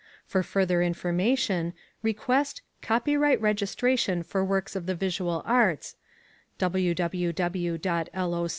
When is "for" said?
0.25-0.41, 4.23-4.43